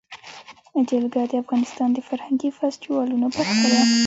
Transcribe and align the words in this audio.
جلګه 0.89 1.21
د 1.31 1.33
افغانستان 1.43 1.89
د 1.93 1.97
فرهنګي 2.07 2.49
فستیوالونو 2.57 3.25
برخه 3.35 3.65
ده. 3.71 3.79